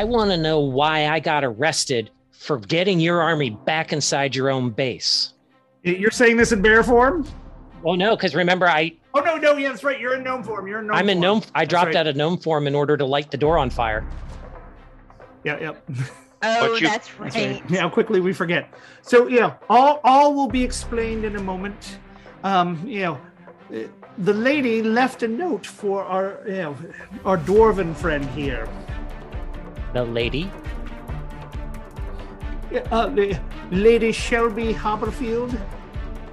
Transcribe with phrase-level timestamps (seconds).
[0.00, 4.48] I want to know why I got arrested for getting your army back inside your
[4.48, 5.34] own base.
[5.82, 7.28] You're saying this in bear form?
[7.84, 10.00] Oh no, because remember I Oh no, no, yeah, that's right.
[10.00, 10.66] You're in gnome form.
[10.66, 10.96] You're in gnome.
[10.96, 11.40] I'm in form.
[11.40, 11.42] gnome.
[11.54, 11.96] I dropped right.
[11.96, 14.06] out of gnome form in order to light the door on fire.
[15.44, 15.90] Yeah, yep.
[16.42, 17.62] Oh, you- that's That's right.
[17.70, 17.80] right.
[17.80, 18.72] How quickly we forget.
[19.02, 21.98] So yeah, all all will be explained in a moment.
[22.42, 23.20] Um, you know,
[23.74, 23.80] uh,
[24.16, 26.76] the lady left a note for our you know
[27.26, 28.66] our dwarven friend here.
[29.92, 30.50] The lady.
[32.70, 33.38] Yeah, Uh, the
[33.70, 35.56] Lady Shelby Hopperfield.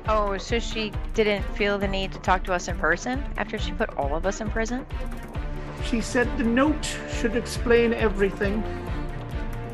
[0.07, 3.71] Oh, so she didn't feel the need to talk to us in person after she
[3.71, 4.85] put all of us in prison?
[5.83, 8.63] She said the note should explain everything.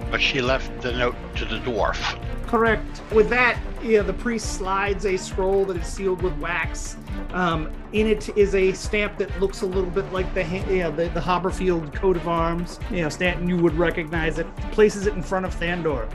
[0.09, 2.17] But she left the note to the dwarf.
[2.53, 3.01] Correct.
[3.11, 6.97] With that, yeah, the priest slides a scroll that is sealed with wax.
[7.31, 11.09] Um, in it is a stamp that looks a little bit like the yeah, the,
[11.09, 12.79] the Hopperfield coat of arms.
[12.91, 14.55] You know, Stanton, you would recognize it.
[14.71, 16.07] Places it in front of Thandor.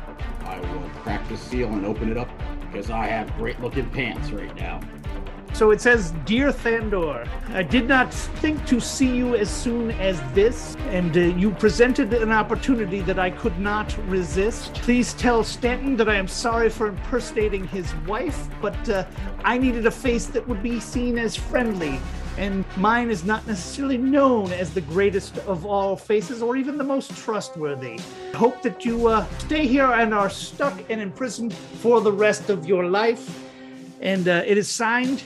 [0.45, 2.29] I will crack the seal and open it up
[2.71, 4.79] because I have great looking pants right now.
[5.55, 10.21] So it says, Dear Thandor, I did not think to see you as soon as
[10.33, 14.75] this, and uh, you presented an opportunity that I could not resist.
[14.75, 19.05] Please tell Stanton that I am sorry for impersonating his wife, but uh,
[19.45, 21.99] I needed a face that would be seen as friendly.
[22.37, 26.85] And mine is not necessarily known as the greatest of all faces or even the
[26.85, 27.99] most trustworthy.
[28.33, 32.49] I hope that you uh, stay here and are stuck and imprisoned for the rest
[32.49, 33.45] of your life.
[34.01, 35.25] And uh, it is signed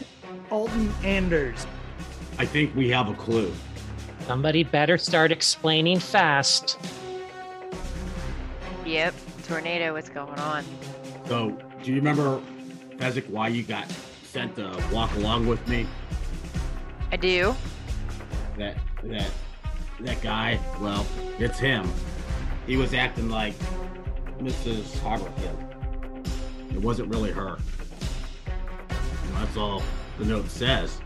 [0.51, 1.67] Alton Anders.
[2.39, 3.53] I think we have a clue.
[4.27, 6.79] Somebody better start explaining fast.
[8.85, 9.15] Yep.
[9.45, 10.65] Tornado, what's going on?
[11.27, 12.41] So, do you remember,
[12.97, 13.91] Fezzik, why you got
[14.25, 15.87] sent to walk along with me?
[17.11, 17.55] I do.
[18.57, 19.31] That that
[20.01, 20.59] that guy.
[20.81, 21.07] Well,
[21.39, 21.91] it's him.
[22.67, 23.55] He was acting like
[24.41, 24.85] Mrs.
[25.01, 26.25] Haberfield.
[26.73, 27.59] It wasn't really her.
[28.89, 29.83] And that's all
[30.19, 31.01] the note says.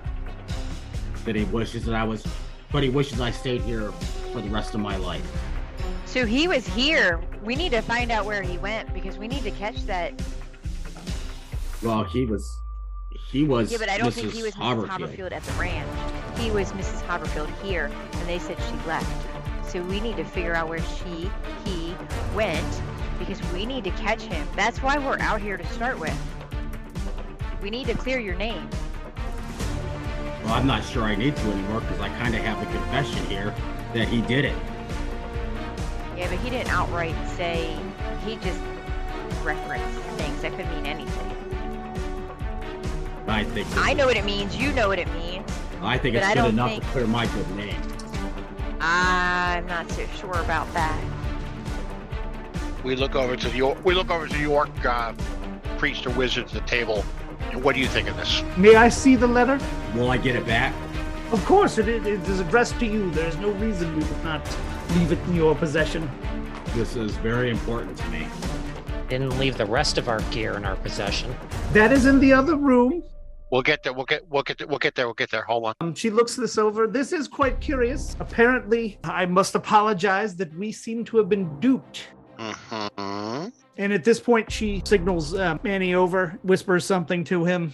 [1.24, 2.26] That he wishes that I was,
[2.70, 3.90] but he wishes I stayed here
[4.32, 5.26] for the rest of my life.
[6.04, 7.20] So he was here.
[7.42, 10.12] We need to find out where he went because we need to catch that.
[11.82, 12.56] Well, he was,
[13.30, 13.72] he was.
[13.72, 14.14] Yeah, but I don't Mrs.
[14.14, 14.86] think he was Mrs.
[14.86, 15.16] Haberfield.
[15.16, 16.38] Haberfield at the ranch.
[16.38, 17.02] He was Mrs.
[17.02, 19.26] Haberfield here, and they said she left.
[19.68, 21.30] So we need to figure out where she,
[21.64, 21.94] he
[22.34, 22.80] went
[23.18, 24.46] because we need to catch him.
[24.54, 26.16] That's why we're out here to start with.
[27.60, 28.68] We need to clear your name.
[30.46, 33.26] Well, I'm not sure I need to anymore because I kind of have the confession
[33.26, 33.52] here
[33.94, 34.54] that he did it.
[36.16, 37.76] Yeah, but he didn't outright say.
[38.24, 38.60] He just
[39.42, 41.32] referenced things that could mean anything.
[43.26, 43.66] I think.
[43.76, 44.56] I know what it means.
[44.56, 45.50] You know what it means.
[45.82, 47.82] I think it's I good enough think- to clear my good name.
[48.80, 51.02] I'm not so sure about that.
[52.84, 55.12] We look over to the York, we look over to the York uh,
[55.76, 57.04] priest or wizard at the table.
[57.56, 58.42] And what do you think of this?
[58.58, 59.58] May I see the letter?
[59.94, 60.74] Will I get it back?
[61.32, 63.10] Of course, it, it is addressed to you.
[63.12, 64.46] There is no reason we would not
[64.90, 66.10] leave it in your possession.
[66.74, 68.26] This is very important to me.
[69.08, 71.34] Didn't leave the rest of our gear in our possession.
[71.72, 73.02] That is in the other room.
[73.50, 73.94] We'll get there.
[73.94, 74.28] We'll get.
[74.28, 74.58] We'll get.
[74.58, 75.06] There, we'll get there.
[75.06, 75.44] We'll get there.
[75.44, 75.74] Hold on.
[75.80, 76.86] Um, she looks this over.
[76.86, 78.16] This is quite curious.
[78.20, 82.08] Apparently, I must apologize that we seem to have been duped.
[82.38, 87.72] Hmm And at this point, she signals uh, Manny over, whispers something to him,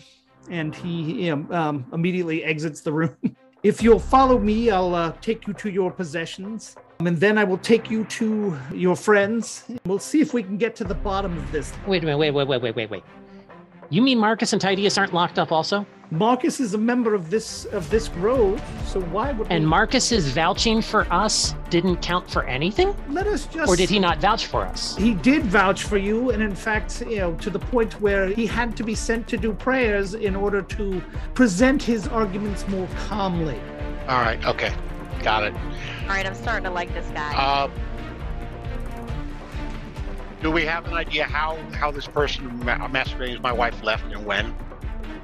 [0.51, 3.17] and he um, immediately exits the room.
[3.63, 7.45] if you'll follow me, I'll uh, take you to your possessions, um, and then I
[7.45, 9.65] will take you to your friends.
[9.87, 11.73] We'll see if we can get to the bottom of this.
[11.87, 12.19] Wait a minute.
[12.19, 13.05] Wait, wait, wait, wait, wait, wait.
[13.93, 15.85] You mean Marcus and Titius aren't locked up also?
[16.11, 19.69] Marcus is a member of this of this grove, so why would And we...
[19.69, 22.97] Marcus's vouching for us didn't count for anything?
[23.11, 24.97] let us just Or did he not vouch for us?
[24.97, 28.47] He did vouch for you, and in fact, you know, to the point where he
[28.47, 31.03] had to be sent to do prayers in order to
[31.35, 33.61] present his arguments more calmly.
[34.09, 34.43] All right.
[34.47, 34.73] Okay.
[35.23, 35.55] Got it.
[35.55, 37.35] All right, I'm starting to like this guy.
[37.37, 37.69] Uh,
[40.43, 44.05] do we have an idea how how this person ma- masquerading as my wife left
[44.13, 44.55] and when?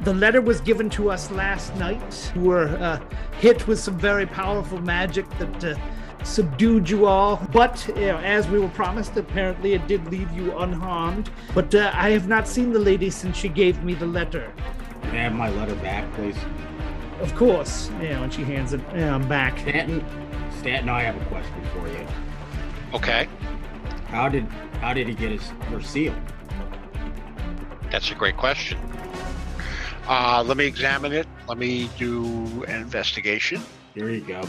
[0.03, 2.33] The letter was given to us last night.
[2.37, 3.01] We were uh,
[3.41, 5.75] hit with some very powerful magic that uh,
[6.23, 7.43] subdued you all.
[7.53, 11.31] But you know, as we were promised, apparently it did leave you unharmed.
[11.53, 14.53] But uh, I have not seen the lady since she gave me the letter.
[15.03, 16.37] Can I have my letter back, please?
[17.21, 19.59] Of course, you know, and she hands it um, back.
[19.59, 20.05] Stanton,
[20.61, 22.07] Stanton, I have a question for you.
[22.95, 23.27] Okay,
[24.09, 24.45] How did
[24.81, 26.15] how did he get his your seal?
[27.91, 28.79] that's a great question.
[30.07, 31.27] Uh, let me examine it.
[31.49, 32.25] Let me do
[32.65, 33.63] an investigation.
[33.95, 34.43] Here you go.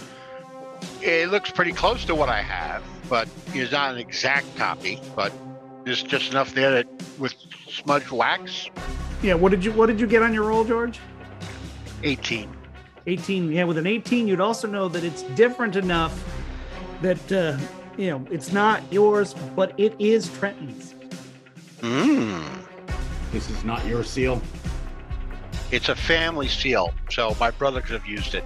[1.02, 2.84] It looks pretty close to what I have.
[3.10, 5.00] but it's not an exact copy.
[5.16, 5.32] But
[5.86, 7.34] there's just enough there that with
[7.68, 8.70] smudged wax,
[9.22, 9.34] Yeah.
[9.36, 11.00] What did you What did you get on your roll, George?
[12.04, 12.50] 18.
[13.08, 16.14] 18 yeah with an 18 you'd also know that it's different enough
[17.02, 17.58] that uh
[18.00, 20.96] you know it's not yours but it is trenton's
[21.82, 22.46] Mm.
[23.32, 24.42] This is not your seal.
[25.72, 28.44] It's a family seal, so my brother could have used it.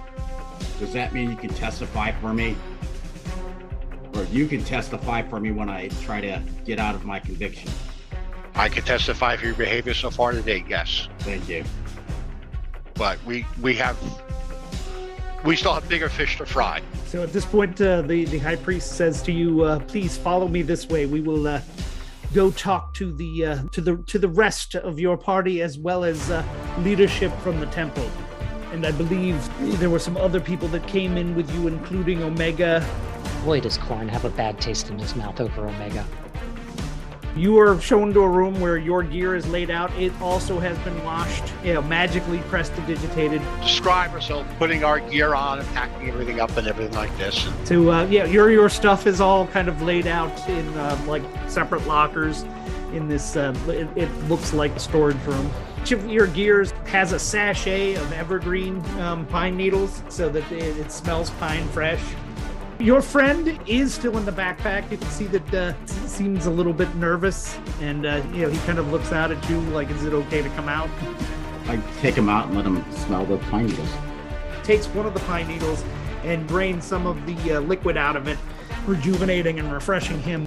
[0.78, 2.56] Does that mean you can testify for me?
[4.14, 7.70] Or you can testify for me when I try to get out of my conviction?
[8.54, 11.08] I can testify for your behavior so far today, yes.
[11.20, 11.64] Thank you.
[12.94, 13.96] But we we have
[15.44, 16.80] we still have bigger fish to fry.
[17.06, 20.48] so at this point uh, the the high priest says to you uh, please follow
[20.48, 21.60] me this way we will uh
[22.32, 26.02] go talk to the uh to the to the rest of your party as well
[26.04, 26.42] as uh
[26.80, 28.10] leadership from the temple
[28.72, 29.38] and i believe
[29.78, 32.84] there were some other people that came in with you including omega
[33.44, 36.06] Boy, does Corin have a bad taste in his mouth over Omega.
[37.36, 39.92] You are shown to a room where your gear is laid out.
[39.98, 43.42] It also has been washed, you know, magically prestidigitated.
[43.60, 47.48] Describe ourselves putting our gear on and packing everything up and everything like this.
[47.64, 51.22] So uh, yeah, your your stuff is all kind of laid out in uh, like
[51.48, 52.44] separate lockers.
[52.92, 55.50] In this, uh, it, it looks like a storage room.
[55.82, 60.76] Each of your gears has a sachet of evergreen um, pine needles, so that it,
[60.78, 62.00] it smells pine fresh.
[62.80, 64.90] Your friend is still in the backpack.
[64.90, 68.50] You can see that uh, he seems a little bit nervous, and uh, you know
[68.50, 70.90] he kind of looks out at you like, "Is it okay to come out?"
[71.66, 73.90] I take him out and let him smell the pine needles.
[74.64, 75.84] takes one of the pine needles
[76.24, 78.38] and drains some of the uh, liquid out of it,
[78.86, 80.46] rejuvenating and refreshing him.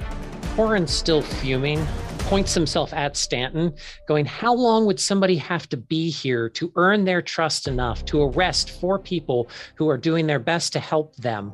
[0.56, 1.86] Corin's still fuming,
[2.20, 3.74] points himself at Stanton,
[4.08, 8.24] going, How long would somebody have to be here to earn their trust enough to
[8.24, 11.54] arrest four people who are doing their best to help them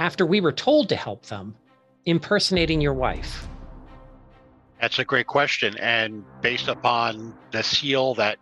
[0.00, 1.54] after we were told to help them,
[2.06, 3.46] impersonating your wife?
[4.80, 5.76] that's a great question.
[5.78, 8.38] And based upon the seal that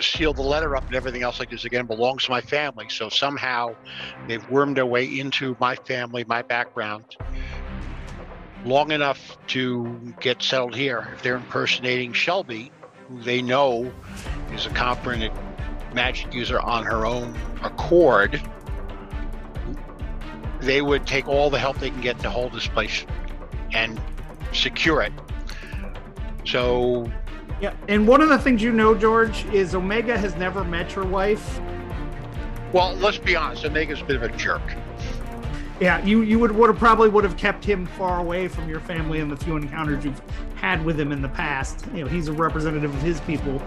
[0.00, 2.86] sealed the letter up and everything else like this again belongs to my family.
[2.88, 3.74] So somehow
[4.28, 7.16] they've wormed their way into my family, my background,
[8.64, 11.08] long enough to get settled here.
[11.14, 12.70] If they're impersonating Shelby,
[13.08, 13.92] who they know
[14.52, 15.34] is a competent
[15.92, 18.40] magic user on her own accord,
[20.64, 23.06] they would take all the help they can get to hold this place
[23.72, 24.00] and
[24.52, 25.12] secure it.
[26.44, 27.10] So
[27.60, 31.06] Yeah, and one of the things you know, George, is Omega has never met your
[31.06, 31.60] wife.
[32.72, 33.64] Well, let's be honest.
[33.64, 34.62] Omega's a bit of a jerk.
[35.80, 38.80] Yeah, you you would would have probably would have kept him far away from your
[38.80, 40.22] family and the few encounters you've
[40.54, 41.84] had with him in the past.
[41.94, 43.60] You know, he's a representative of his people.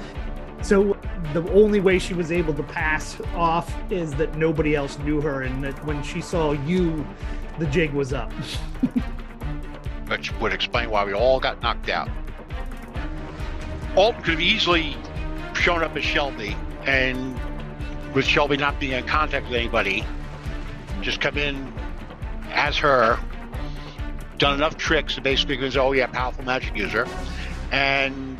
[0.62, 0.98] So
[1.34, 5.44] the only way she was able to pass off is that nobody else knew her,
[5.44, 7.06] and that when she saw you,
[7.60, 8.32] the jig was up.
[10.08, 12.10] which would explain why we all got knocked out.
[13.96, 14.96] Alton could have easily
[15.54, 17.38] shown up as Shelby, and
[18.14, 20.06] with Shelby not being in contact with anybody,
[21.02, 21.72] just come in
[22.52, 23.20] as her,
[24.38, 27.08] done enough tricks to basically goes, oh yeah, powerful magic user,
[27.72, 28.37] and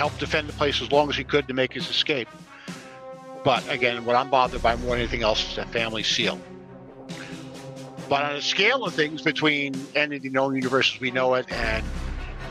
[0.00, 2.26] help defend the place as long as he could to make his escape.
[3.44, 6.40] But again, what I'm bothered by more than anything else is a family seal.
[8.08, 11.52] But on a scale of things between ending the known universe as we know it
[11.52, 11.84] and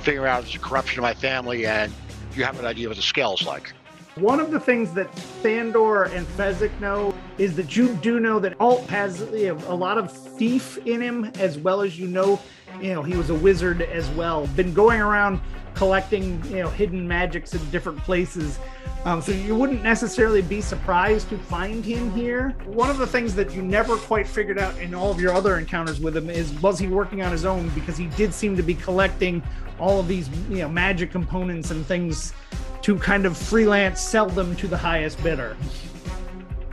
[0.01, 1.91] figuring out it's a corruption of my family, and
[2.35, 3.73] you have an idea of what the scale's like.
[4.13, 8.53] One of the things that Thandor and Fezzik know is that you do know that
[8.59, 12.39] Alt has you know, a lot of thief in him, as well as you know,
[12.79, 14.45] you know, he was a wizard as well.
[14.55, 15.41] Been going around
[15.79, 18.59] collecting, you know, hidden magics in different places.
[19.05, 22.49] Um, so you wouldn't necessarily be surprised to find him here.
[22.65, 25.57] One of the things that you never quite figured out in all of your other
[25.57, 28.61] encounters with him is was he working on his own because he did seem to
[28.61, 29.41] be collecting
[29.79, 32.33] all of these, you know, magic components and things
[32.81, 35.55] to kind of freelance sell them to the highest bidder.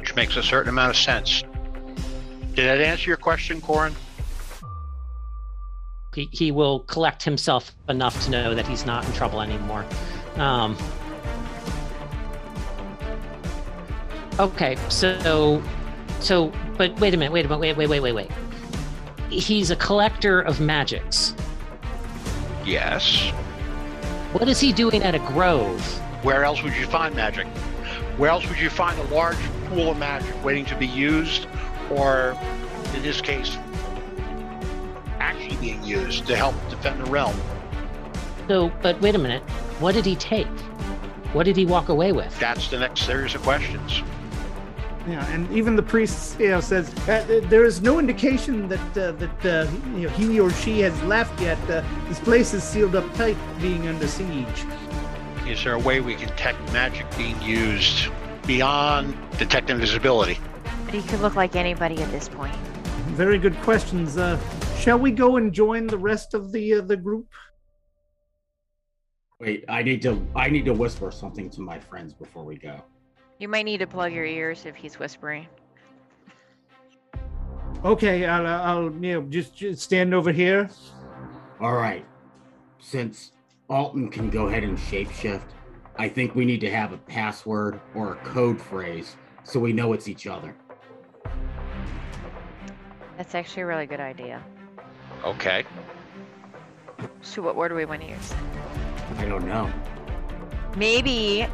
[0.01, 1.45] which makes a certain amount of sense.
[2.55, 3.95] Did that answer your question, Corin?
[6.17, 9.85] He, he will collect himself enough to know that he's not in trouble anymore.
[10.37, 10.75] Um,
[14.39, 15.63] okay, so,
[16.21, 18.31] so, but wait a minute, wait a minute, wait, wait, wait, wait, wait.
[19.29, 21.35] He's a collector of magics.
[22.65, 23.31] Yes.
[24.33, 25.83] What is he doing at a grove?
[26.25, 27.47] Where else would you find magic?
[28.17, 31.47] Where else would you find a large pool of magic waiting to be used,
[31.91, 32.35] or
[32.95, 33.59] in this case,
[35.21, 37.37] actually being used to help defend the realm?
[38.49, 39.43] So, but wait a minute.
[39.81, 40.47] What did he take?
[41.33, 42.39] What did he walk away with?
[42.39, 44.03] That's the next series of questions.
[45.07, 49.13] Yeah, and even the priest, you know, says uh, there is no indication that uh,
[49.13, 51.59] that uh, you know, he or she has left yet.
[51.71, 54.65] Uh, this place is sealed up tight, being under siege.
[55.47, 58.09] Is there a way we can detect magic being used
[58.47, 60.41] beyond detect invisibility?
[60.91, 62.57] He could look like anybody at this point.
[63.15, 64.17] Very good questions.
[64.77, 67.27] Uh, shall we go and join the rest of the uh, the group?
[69.41, 72.83] Wait, I need to I need to whisper something to my friends before we go.
[73.39, 75.47] You might need to plug your ears if he's whispering.
[77.85, 80.69] Okay, I'll, I'll you know just, just stand over here.
[81.61, 82.05] All right.
[82.79, 83.33] Since
[83.69, 85.49] Alton can go ahead and shapeshift,
[85.97, 89.93] I think we need to have a password or a code phrase so we know
[89.93, 90.55] it's each other.
[93.17, 94.43] That's actually a really good idea.
[95.25, 95.65] Okay.
[97.23, 98.35] So what word do we want to use?
[99.19, 99.73] I don't know.
[100.77, 101.47] Maybe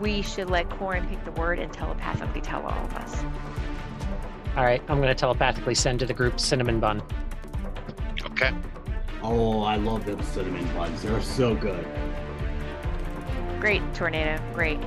[0.00, 3.24] we should let Corin pick the word and telepathically tell all of us.
[4.56, 7.02] All right, I'm going to telepathically send to the group cinnamon bun.
[8.26, 8.52] Okay.
[9.22, 11.02] Oh, I love them cinnamon buns.
[11.02, 11.86] They're so good.
[13.60, 14.42] Great, Tornado.
[14.52, 14.78] Great.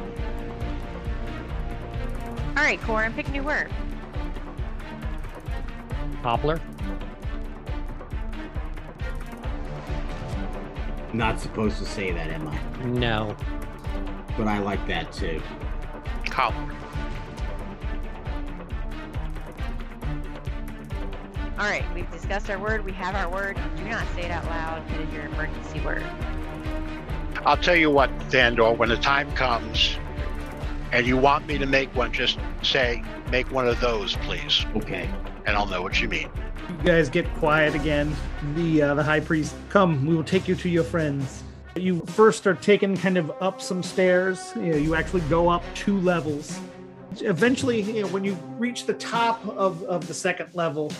[2.50, 3.72] All right, Corin, pick a new word.
[6.22, 6.60] Poplar.
[11.16, 12.60] Not supposed to say that, am I?
[12.84, 13.38] No.
[14.38, 15.42] But I like that too.
[16.26, 16.54] Collar.
[21.58, 22.84] All right, we've discussed our word.
[22.84, 23.58] We have our word.
[23.78, 24.84] Do not say it out loud.
[24.92, 26.04] It is your emergency word.
[27.46, 29.98] I'll tell you what, Thandor, when the time comes
[30.92, 34.66] and you want me to make one, just say, make one of those, please.
[34.76, 35.10] Okay.
[35.46, 36.30] And I'll know what you mean.
[36.86, 38.16] Guys get quiet again.
[38.54, 41.42] The uh, the high priest, come, we will take you to your friends.
[41.76, 44.54] You first are taken kind of up some stairs.
[44.56, 46.60] You, know, you actually go up two levels.
[47.22, 50.92] Eventually, you know, when you reach the top of, of the second level,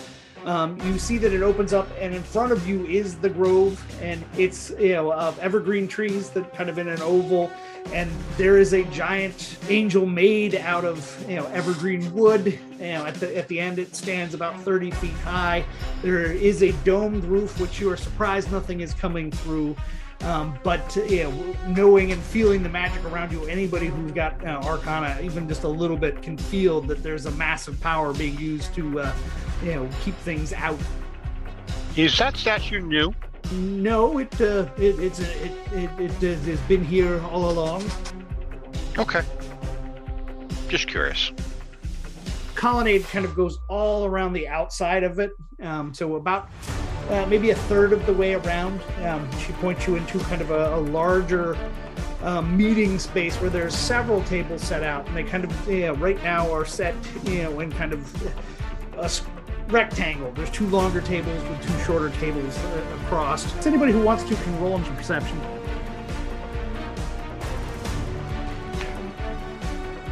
[0.46, 3.84] um, you see that it opens up, and in front of you is the grove,
[4.00, 7.50] and it's you know of evergreen trees that kind of in an oval,
[7.92, 12.58] and there is a giant angel made out of you know evergreen wood.
[12.74, 15.64] You know, at the at the end, it stands about 30 feet high.
[16.00, 19.74] There is a domed roof, which you are surprised nothing is coming through.
[20.22, 20.96] Um, but
[21.68, 25.68] knowing and feeling the magic around you, anybody who's got uh, Arcana even just a
[25.68, 29.14] little bit can feel that there's a massive power being used to, uh,
[29.62, 30.78] you know, keep things out.
[31.96, 33.14] Is that statue new?
[33.52, 37.84] No, it uh, it it's it it, it, it has been here all along.
[38.98, 39.22] Okay.
[40.68, 41.30] Just curious.
[42.56, 45.30] Colonnade kind of goes all around the outside of it,
[45.62, 46.48] um, so about
[47.10, 48.80] uh, maybe a third of the way around.
[49.04, 51.56] Um, she points you into kind of a, a larger
[52.22, 55.94] um, meeting space where there's several tables set out, and they kind of you know,
[55.94, 56.94] right now are set
[57.24, 58.26] you know in kind of
[58.98, 59.10] a
[59.68, 60.32] rectangle.
[60.32, 63.52] There's two longer tables with two shorter tables uh, across.
[63.62, 65.40] So anybody who wants to can roll into perception.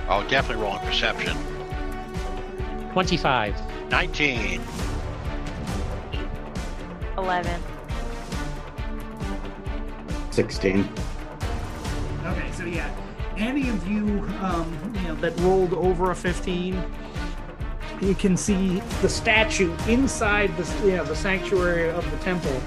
[0.09, 1.37] I'll definitely roll in perception.
[2.93, 3.91] 25.
[3.91, 4.61] 19.
[7.19, 7.63] 11.
[10.31, 10.89] 16.
[12.25, 12.91] Okay, so yeah,
[13.37, 16.83] any of you, um, you know, that rolled over a 15,
[18.01, 22.61] you can see the statue inside the, you know, the sanctuary of the temple.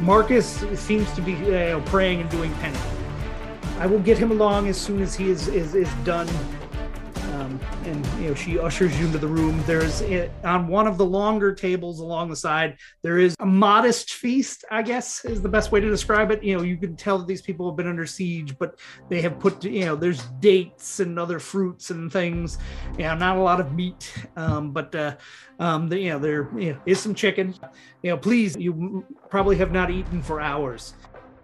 [0.00, 2.82] Marcus seems to be you know, praying and doing penance.
[3.78, 6.28] I will get him along as soon as he is is, is done.
[7.52, 9.62] Um, and you know, she ushers you into the room.
[9.66, 12.76] There's eh, on one of the longer tables along the side.
[13.02, 16.42] There is a modest feast, I guess, is the best way to describe it.
[16.42, 18.78] You know, you can tell that these people have been under siege, but
[19.08, 22.58] they have put, you know, there's dates and other fruits and things.
[22.98, 25.16] You know, not a lot of meat, um, but uh,
[25.58, 27.54] um, the, you know, there you know, is some chicken.
[28.02, 30.94] You know, please, you probably have not eaten for hours.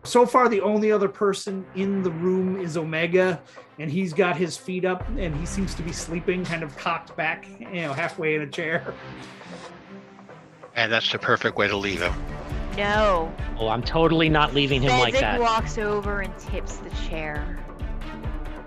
[0.05, 3.41] So far, the only other person in the room is Omega,
[3.79, 7.15] and he's got his feet up, and he seems to be sleeping, kind of cocked
[7.17, 8.95] back, you know, halfway in a chair.
[10.77, 12.15] And that's the perfect way to leave him.
[12.77, 13.35] No.
[13.59, 15.41] Oh, I'm totally not leaving him like Fezzik that.
[15.41, 17.59] walks over and tips the chair.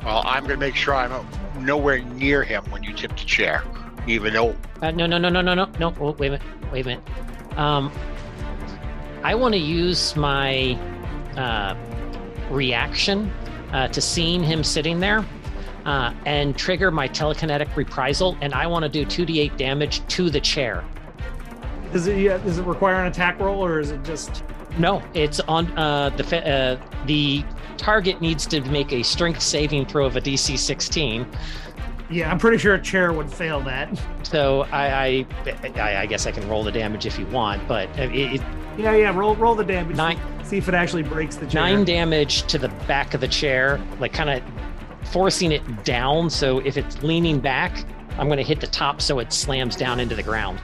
[0.03, 1.25] Well, I'm going to make sure I'm
[1.63, 3.63] nowhere near him when you tip the chair,
[4.07, 5.93] even though Uh, no, no, no, no, no, no, no.
[5.99, 6.71] Oh, wait a minute.
[6.71, 7.57] Wait a minute.
[7.57, 7.91] Um,
[9.23, 10.77] I want to use my
[11.37, 11.75] uh,
[12.49, 13.31] reaction
[13.71, 15.25] uh, to seeing him sitting there
[15.85, 20.39] uh, and trigger my telekinetic reprisal, and I want to do 2d8 damage to the
[20.39, 20.83] chair.
[21.91, 24.43] Does it yeah, does it require an attack roll, or is it just?
[24.77, 27.43] No, it's on uh, the uh, the
[27.77, 31.25] target needs to make a strength saving throw of a DC 16.
[32.11, 33.99] Yeah, I'm pretty sure a chair would fail that.
[34.23, 38.13] So I, I, I, guess I can roll the damage if you want, but it,
[38.13, 38.41] it,
[38.77, 39.15] Yeah, yeah.
[39.15, 39.95] Roll, roll the damage.
[39.95, 40.19] Nine.
[40.43, 41.61] See if it actually breaks the chair.
[41.61, 44.43] nine damage to the back of the chair, like kind of
[45.11, 46.29] forcing it down.
[46.29, 47.85] So if it's leaning back,
[48.17, 50.59] I'm going to hit the top so it slams down into the ground.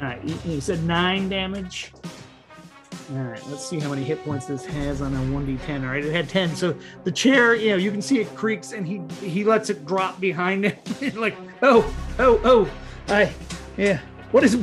[0.00, 1.92] All right, you, you said nine damage.
[3.10, 5.82] All right, let's see how many hit points this has on a 1d10.
[5.82, 6.54] All right, it had 10.
[6.54, 9.86] So the chair, you know, you can see it creaks and he he lets it
[9.86, 10.76] drop behind him.
[11.20, 12.70] like, oh, oh, oh.
[13.08, 13.32] I,
[13.78, 14.00] yeah.
[14.30, 14.62] What is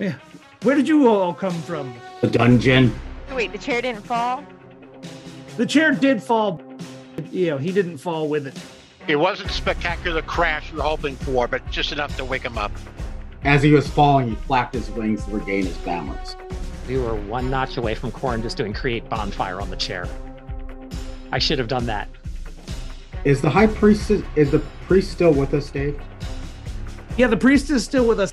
[0.00, 0.14] Yeah.
[0.62, 1.94] Where did you all come from?
[2.20, 2.92] The dungeon.
[3.32, 4.44] Wait, the chair didn't fall?
[5.56, 6.60] The chair did fall.
[7.30, 8.58] You know, he didn't fall with it.
[9.06, 12.72] It wasn't spectacular crash you were hoping for, but just enough to wake him up.
[13.44, 16.34] As he was falling, he flapped his wings to regain his balance.
[16.88, 20.08] We were one notch away from Corin just doing create bonfire on the chair.
[21.32, 22.08] I should have done that.
[23.24, 26.00] Is the high priest is the priest still with us, Dave?
[27.16, 28.32] Yeah, the priest is still with us.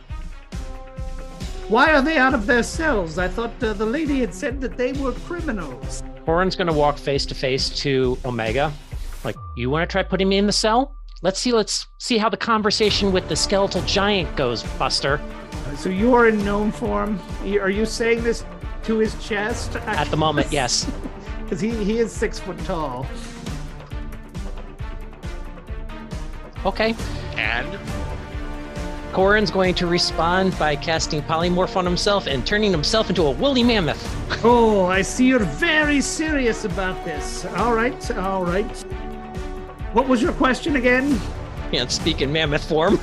[1.68, 3.18] Why are they out of their cells?
[3.18, 6.04] I thought uh, the lady had said that they were criminals.
[6.26, 8.72] Corin's going to walk face to face to Omega.
[9.24, 10.94] Like, you want to try putting me in the cell?
[11.24, 11.54] Let's see.
[11.54, 15.22] Let's see how the conversation with the skeletal giant goes, Buster.
[15.76, 17.20] So you are in gnome form.
[17.44, 18.46] Are you saying this
[18.84, 19.76] to his chest?
[19.76, 20.90] At the moment, yes.
[21.44, 23.06] Because he, he is six foot tall.
[26.66, 26.96] Okay.
[27.36, 27.80] And
[29.14, 33.64] Corin's going to respond by casting polymorph on himself and turning himself into a woolly
[33.64, 34.02] mammoth.
[34.44, 37.46] Oh, I see you're very serious about this.
[37.46, 38.76] All right, all right.
[39.94, 41.22] What was your question again?
[41.72, 43.00] Can't speak in mammoth form.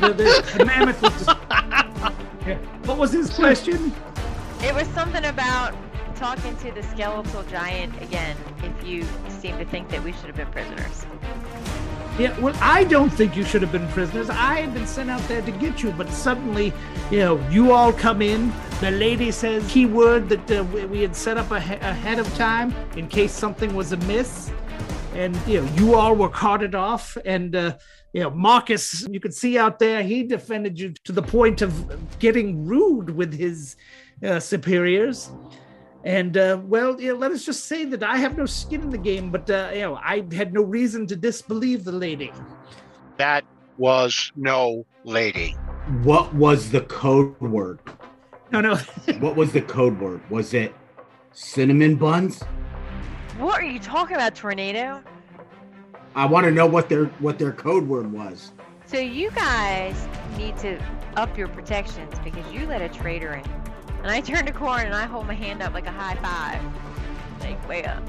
[0.00, 1.24] The, the, the mammoth was.
[1.24, 1.85] Just...
[2.46, 2.58] Yeah.
[2.84, 3.92] What was his question?
[4.62, 5.74] It was something about
[6.14, 10.36] talking to the skeletal giant again, if you seem to think that we should have
[10.36, 11.06] been prisoners.
[12.18, 14.30] Yeah, well, I don't think you should have been prisoners.
[14.30, 16.72] I had been sent out there to get you, but suddenly,
[17.10, 18.50] you know, you all come in.
[18.80, 22.34] The lady says key word that uh, we, we had set up ahe- ahead of
[22.34, 24.50] time in case something was amiss,
[25.14, 27.18] and you know, you all were carted off.
[27.26, 27.76] And uh,
[28.16, 32.18] you know, Marcus, you could see out there, he defended you to the point of
[32.18, 33.76] getting rude with his
[34.24, 35.30] uh, superiors.
[36.02, 38.88] And uh, well, you know, let us just say that I have no skin in
[38.88, 42.32] the game, but uh, you know, I had no reason to disbelieve the lady.
[43.18, 43.44] that
[43.76, 45.50] was no lady.
[46.02, 47.80] What was the code word?
[48.50, 48.76] No, no.
[49.20, 50.22] What was the code word?
[50.30, 50.74] Was it
[51.32, 52.42] cinnamon buns?
[53.36, 55.02] What are you talking about, Tornado?
[56.16, 58.52] I want to know what their what their code word was.
[58.86, 60.80] So you guys need to
[61.14, 63.44] up your protections because you let a traitor in.
[63.98, 66.62] And I turn to Corin and I hold my hand up like a high five.
[67.40, 68.02] Like, way up.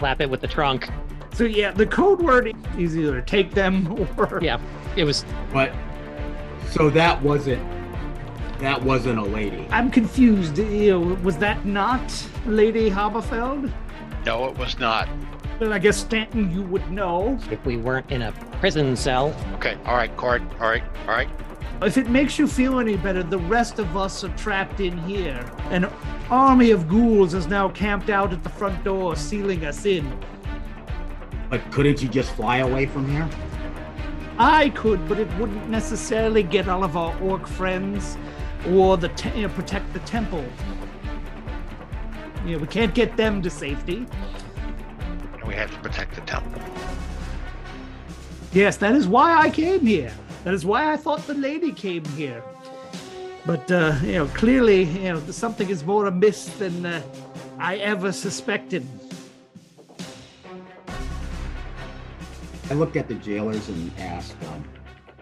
[0.00, 0.88] Slap it with the trunk.
[1.34, 4.58] So yeah, the code word is either take them or Yeah,
[4.96, 5.24] it was.
[5.52, 5.72] But
[6.70, 7.64] so that wasn't
[8.58, 9.68] that wasn't a lady.
[9.70, 10.58] I'm confused.
[10.58, 13.72] You know, was that not Lady Haberfeld?
[14.26, 15.08] No, it was not.
[15.60, 17.36] Well, I guess Stanton, you would know.
[17.50, 20.42] If we weren't in a prison cell, Okay, all right, Cord.
[20.60, 21.28] All right, all right.
[21.82, 25.44] If it makes you feel any better, the rest of us are trapped in here.
[25.70, 25.84] An
[26.30, 30.12] army of ghouls is now camped out at the front door, sealing us in.
[31.50, 33.28] But couldn't you just fly away from here?
[34.38, 38.16] I could, but it wouldn't necessarily get all of our orc friends
[38.68, 40.44] or the te- uh, protect the temple.
[42.44, 44.06] You know, we can't get them to safety.
[45.48, 46.60] And we have to protect the temple.
[48.52, 50.12] Yes, that is why I came here.
[50.44, 52.42] That is why I thought the lady came here.
[53.46, 57.02] But uh, you know, clearly, you know, something is more amiss than uh,
[57.58, 58.86] I ever suspected.
[62.70, 64.62] I looked at the jailers and asked um,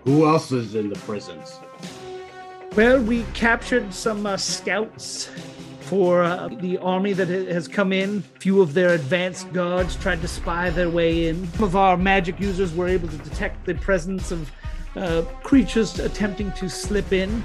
[0.03, 1.61] who else is in the prisons?
[2.75, 5.31] Well, we captured some uh, scouts
[5.87, 8.23] for uh, the army that has come in.
[8.41, 11.47] Few of their advanced guards tried to spy their way in.
[11.53, 14.51] Some of our magic users were able to detect the presence of
[14.97, 17.45] uh, creatures attempting to slip in.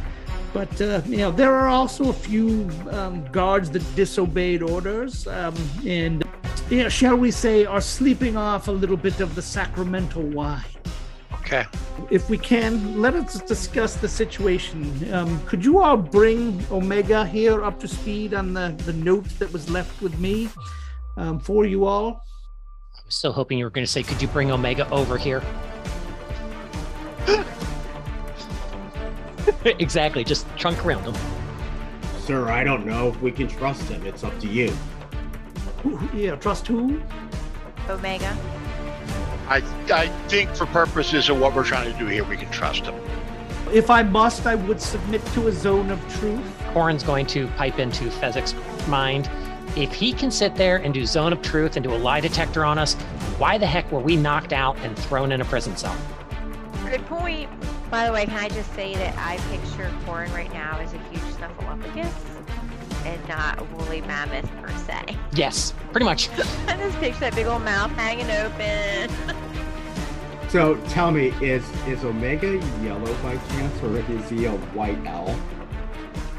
[0.54, 5.56] But uh, you know, there are also a few um, guards that disobeyed orders, um,
[5.86, 6.24] and
[6.70, 10.64] you know, shall we say, are sleeping off a little bit of the sacramental wine
[11.52, 11.68] Okay.
[12.10, 15.14] if we can, let us discuss the situation.
[15.14, 19.52] Um, could you all bring Omega here up to speed on the, the note that
[19.52, 20.48] was left with me
[21.18, 22.24] um, for you all?
[22.96, 25.44] I was still hoping you were going to say, "Could you bring Omega over here?"
[29.66, 30.24] exactly.
[30.24, 31.16] Just trunk around him.
[32.22, 34.06] Sir, I don't know if we can trust him.
[34.06, 34.70] It's up to you.
[35.84, 37.02] Who, who- yeah, trust who?
[37.90, 38.38] Omega.
[39.52, 39.58] I,
[39.94, 42.96] I think for purposes of what we're trying to do here, we can trust him.
[43.74, 46.42] If I must, I would submit to a zone of truth.
[46.68, 48.56] Corin's going to pipe into Fezzik's
[48.88, 49.30] mind.
[49.76, 52.64] If he can sit there and do zone of truth and do a lie detector
[52.64, 52.94] on us,
[53.40, 55.98] why the heck were we knocked out and thrown in a prison cell?
[56.86, 57.50] Good point.
[57.90, 60.98] By the way, can I just say that I picture Corin right now as a
[61.10, 62.41] huge snuffleupagus
[63.06, 65.18] and not a woolly mammoth per se.
[65.34, 66.30] Yes, pretty much.
[66.68, 69.10] I just picture that big old mouth hanging open.
[70.50, 75.36] So tell me, is is Omega yellow by chance, or is he a white owl?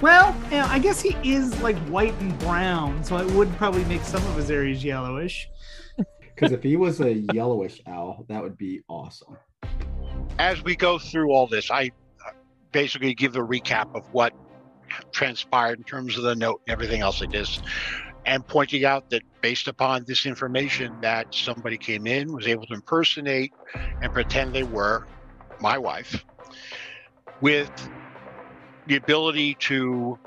[0.03, 4.03] Well, yeah, I guess he is like white and brown, so it would probably make
[4.03, 5.48] some of his areas yellowish.
[6.35, 9.37] Because if he was a yellowish owl, that would be awesome.
[10.38, 11.92] As we go through all this, I
[12.27, 12.33] uh,
[12.72, 14.33] basically give the recap of what
[15.12, 17.61] transpired in terms of the note and everything else like this,
[18.24, 22.74] and pointing out that based upon this information that somebody came in, was able to
[22.74, 23.52] impersonate
[24.00, 25.07] and pretend they were
[25.61, 26.24] my wife,
[27.40, 27.70] with
[28.87, 30.18] the ability to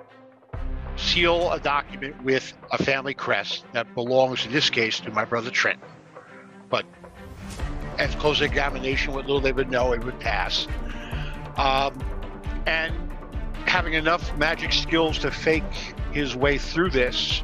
[0.98, 5.52] seal a document with a family crest that belongs in this case to my brother
[5.52, 5.80] Trent.
[6.70, 6.86] But
[7.98, 10.68] at close examination, what little they would know, it would pass.
[11.58, 12.02] Um,
[12.66, 12.94] and
[13.76, 15.62] having enough magic skills to fake
[16.14, 17.44] his way through this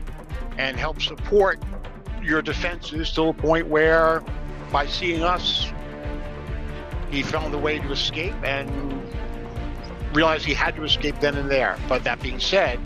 [0.57, 1.61] and help support
[2.23, 4.23] your defenses to a point where,
[4.71, 5.73] by seeing us,
[7.09, 8.71] he found a way to escape and
[10.15, 11.77] realized he had to escape then and there.
[11.89, 12.79] But that being said,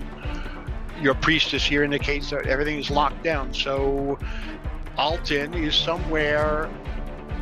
[1.00, 3.54] your priestess here indicates that everything is locked down.
[3.54, 4.18] So
[4.98, 6.68] Alton is somewhere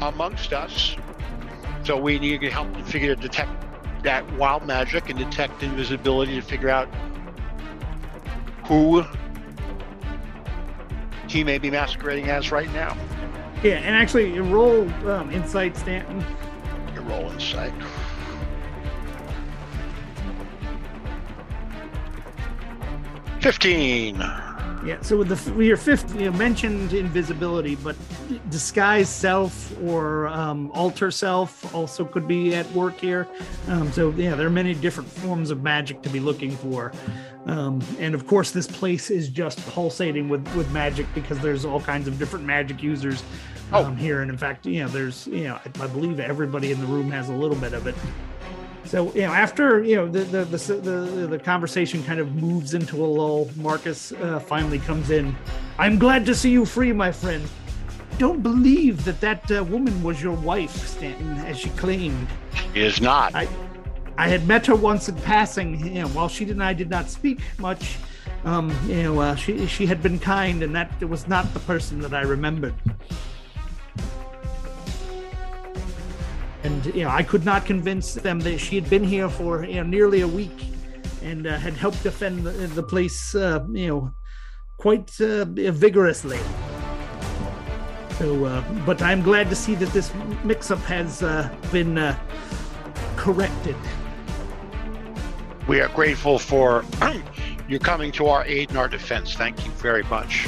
[0.01, 0.97] amongst us.
[1.85, 3.51] So we need to help to figure to detect
[4.03, 6.87] that wild magic and detect invisibility to figure out
[8.65, 9.03] who
[11.27, 12.95] he may be masquerading as right now.
[13.63, 16.23] Yeah, and actually, roll um, insight, Stanton.
[16.93, 17.73] Your roll insight.
[23.39, 24.21] Fifteen.
[24.85, 27.95] Yeah, so with the your fifth, you mentioned invisibility, but
[28.49, 33.27] disguise self or um, alter self also could be at work here.
[33.69, 36.91] Um, so yeah, there are many different forms of magic to be looking for,
[37.45, 41.79] um, and of course, this place is just pulsating with with magic because there's all
[41.79, 43.23] kinds of different magic users
[43.71, 43.85] Oh.
[43.85, 46.79] um, here, and in fact, you know, there's you know, I, I believe everybody in
[46.79, 47.95] the room has a little bit of it.
[48.85, 52.73] So you know, after you know the the the the, the conversation kind of moves
[52.73, 55.35] into a lull, Marcus uh, finally comes in.
[55.79, 57.47] I'm glad to see you free, my friend.
[58.17, 62.27] Don't believe that that uh, woman was your wife, Stanton, as she claimed.
[62.73, 63.33] He is not.
[63.33, 63.47] I
[64.17, 65.79] I had met her once in passing.
[65.95, 67.97] You know, while she and I did not speak much,
[68.45, 71.99] um, you know, uh, she she had been kind, and that was not the person
[71.99, 72.75] that I remembered.
[76.63, 79.75] And you know, I could not convince them that she had been here for you
[79.75, 80.65] know, nearly a week,
[81.21, 84.13] and uh, had helped defend the, the place, uh, you know,
[84.77, 86.39] quite uh, vigorously.
[88.17, 92.17] So, uh, but I'm glad to see that this mix-up has uh, been uh,
[93.15, 93.75] corrected.
[95.67, 96.85] We are grateful for
[97.67, 99.33] you coming to our aid and our defense.
[99.33, 100.47] Thank you very much.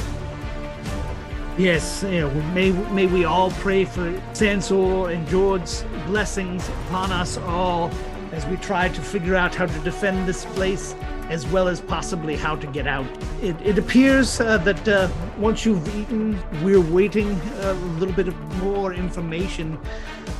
[1.58, 7.38] Yes, you know, may may we all pray for Sansor and George's blessings upon us
[7.38, 7.90] all
[8.34, 10.96] as we try to figure out how to defend this place
[11.30, 13.06] as well as possibly how to get out.
[13.42, 18.36] It, it appears uh, that uh, once you've eaten, we're waiting a little bit of
[18.62, 19.80] more information.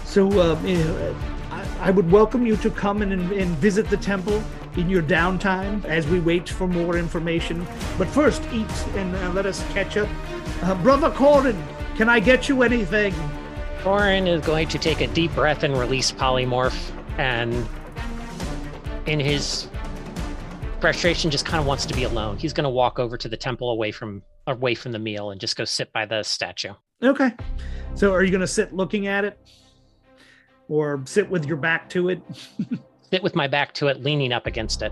[0.04, 1.16] So uh, you know,
[1.50, 4.44] I, I would welcome you to come and, and visit the temple
[4.78, 7.66] in your downtime as we wait for more information.
[7.98, 10.10] But first, eat and uh, let us catch up.
[10.64, 11.62] Uh, Brother Corin,
[11.96, 13.14] can I get you anything?
[13.82, 17.68] Corin is going to take a deep breath and release polymorph, and
[19.06, 19.68] in his
[20.82, 22.38] frustration, just kind of wants to be alone.
[22.38, 25.42] He's going to walk over to the temple away from away from the meal and
[25.42, 26.74] just go sit by the statue.
[27.02, 27.32] Okay.
[27.96, 29.40] So are you going to sit looking at it?
[30.68, 32.22] Or sit with your back to it?
[33.16, 34.92] Sit with my back to it, leaning up against it.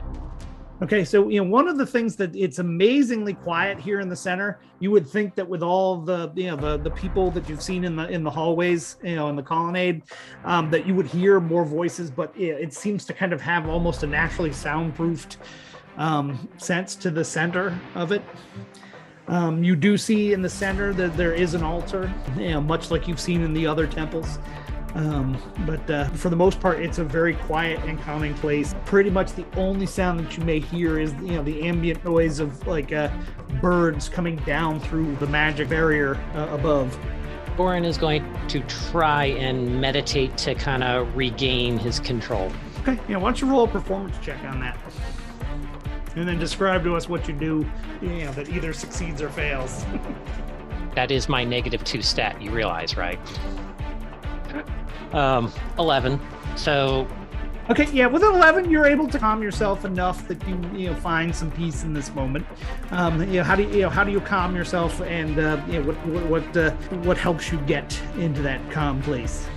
[0.82, 4.16] Okay, so you know one of the things that it's amazingly quiet here in the
[4.16, 4.62] center.
[4.80, 7.84] You would think that with all the you know the the people that you've seen
[7.84, 10.04] in the in the hallways, you know, in the colonnade,
[10.46, 13.68] um, that you would hear more voices, but it, it seems to kind of have
[13.68, 15.36] almost a naturally soundproofed
[15.98, 18.24] um, sense to the center of it.
[19.28, 22.90] Um, you do see in the center that there is an altar, you know, much
[22.90, 24.40] like you've seen in the other temples.
[24.96, 28.76] Um, but uh, for the most part, it's a very quiet and calming place.
[28.86, 32.40] Pretty much the only sound that you may hear is you know the ambient noise
[32.40, 33.10] of like uh,
[33.62, 36.98] birds coming down through the magic barrier uh, above.
[37.58, 42.52] Corin is going to try and meditate to kind of regain his control.
[42.82, 44.78] Okay, yeah, why don't you roll a performance check on that?
[46.16, 47.68] And then describe to us what you do,
[48.02, 49.86] you know, that either succeeds or fails.
[50.96, 53.20] That is my negative two stat, you realize, right?
[55.14, 56.20] Um, 11.
[56.56, 57.08] So
[57.70, 61.34] Okay, yeah, with 11, you're able to calm yourself enough that you you know find
[61.34, 62.46] some peace in this moment.
[62.92, 65.62] Um, you know, how do you, you know how do you calm yourself, and uh,
[65.68, 66.72] you know what what what, uh,
[67.06, 69.48] what helps you get into that calm place?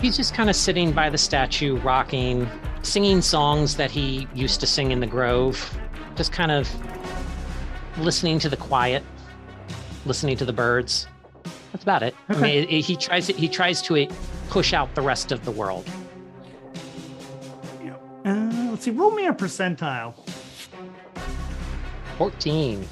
[0.00, 2.48] he's just kind of sitting by the statue, rocking,
[2.82, 5.78] singing songs that he used to sing in the grove,
[6.16, 6.66] just kind of
[7.98, 9.02] listening to the quiet,
[10.06, 11.06] listening to the birds.
[11.72, 12.14] That's about it.
[12.30, 13.96] I mean, it- it- he tries he tries to
[14.50, 15.88] push out the rest of the world.
[18.24, 20.14] Uh, let's see, roll me a percentile.
[22.18, 22.86] 14.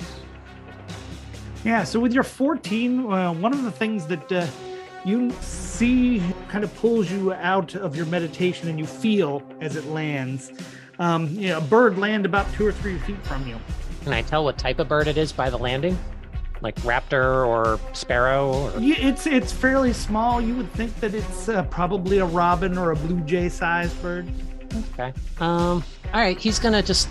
[1.64, 4.46] Yeah, so with your 14, uh, one of the things that uh,
[5.04, 9.84] you see kind of pulls you out of your meditation and you feel as it
[9.86, 10.52] lands.
[10.98, 13.58] Um, you know, a bird land about two or three feet from you.
[14.04, 15.98] Can I tell what type of bird it is by the landing?
[16.60, 18.50] Like raptor or sparrow?
[18.50, 18.72] Or...
[18.76, 20.40] It's it's fairly small.
[20.40, 24.28] You would think that it's uh, probably a robin or a blue jay sized bird.
[24.92, 25.12] Okay.
[25.40, 25.84] Um.
[26.12, 26.38] All right.
[26.38, 27.08] He's gonna just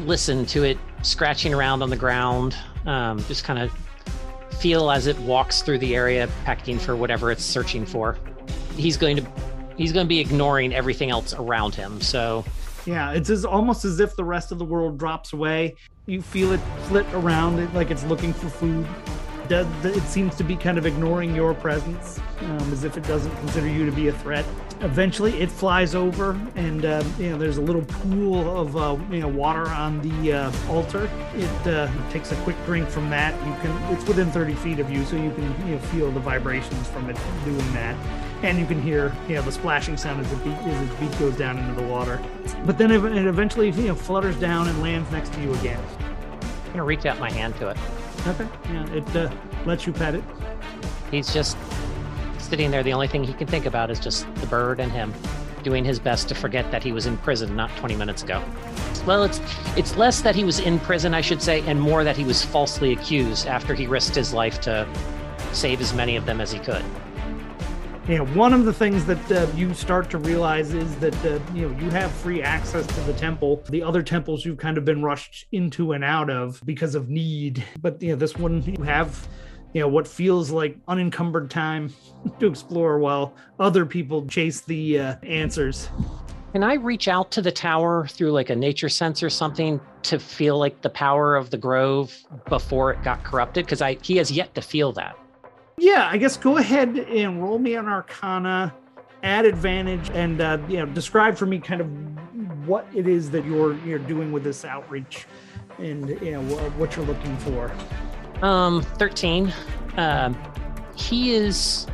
[0.00, 2.56] listen to it scratching around on the ground.
[2.86, 3.22] Um.
[3.24, 3.70] Just kind of
[4.58, 8.16] feel as it walks through the area, pecking for whatever it's searching for.
[8.76, 9.26] He's going to.
[9.76, 12.00] He's going to be ignoring everything else around him.
[12.00, 12.44] So
[12.84, 15.76] Yeah, it's as almost as if the rest of the world drops away.
[16.08, 18.88] You feel it flit around it like it's looking for food.
[19.50, 23.68] It seems to be kind of ignoring your presence, um, as if it doesn't consider
[23.68, 24.46] you to be a threat.
[24.80, 29.20] Eventually, it flies over, and uh, you know there's a little pool of uh, you
[29.20, 31.10] know water on the uh, altar.
[31.34, 33.34] It uh, takes a quick drink from that.
[33.46, 36.20] You can it's within 30 feet of you, so you can you know feel the
[36.20, 37.96] vibrations from it doing that
[38.42, 41.18] and you can hear you know the splashing sound as the beat as its beat
[41.18, 42.22] goes down into the water.
[42.64, 45.82] But then it it eventually you know flutters down and lands next to you again.
[46.40, 47.76] I'm gonna reach out my hand to it.
[48.26, 48.46] Okay.
[48.72, 49.30] Yeah, it uh,
[49.64, 50.24] lets you pet it.
[51.10, 51.56] He's just
[52.38, 52.82] sitting there.
[52.82, 55.12] The only thing he can think about is just the bird and him,
[55.62, 58.42] doing his best to forget that he was in prison not 20 minutes ago.
[59.06, 59.40] Well, it's
[59.76, 62.44] it's less that he was in prison, I should say, and more that he was
[62.44, 64.86] falsely accused after he risked his life to
[65.52, 66.84] save as many of them as he could.
[68.08, 71.68] You one of the things that uh, you start to realize is that uh, you
[71.68, 73.62] know you have free access to the temple.
[73.68, 77.62] The other temples you've kind of been rushed into and out of because of need,
[77.82, 79.28] but you know this one you have
[79.74, 81.92] you know what feels like unencumbered time
[82.40, 85.90] to explore while other people chase the uh, answers.
[86.52, 90.18] Can I reach out to the tower through like a nature sense or something to
[90.18, 92.16] feel like the power of the grove
[92.48, 93.66] before it got corrupted?
[93.66, 95.14] Because I he has yet to feel that.
[95.78, 98.74] Yeah, I guess go ahead and roll me an Arcana,
[99.22, 101.88] at advantage, and uh, you know describe for me kind of
[102.66, 105.26] what it is that you're you're doing with this outreach,
[105.78, 107.72] and you know wh- what you're looking for.
[108.42, 109.52] Um, 13.
[109.96, 110.38] Um,
[110.94, 111.86] he is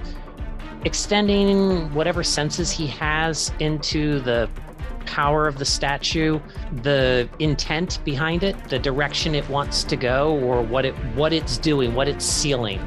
[0.85, 4.49] extending whatever senses he has into the
[5.07, 6.41] power of the statue,
[6.83, 11.57] the intent behind it, the direction it wants to go, or what it what it's
[11.57, 12.81] doing, what it's sealing.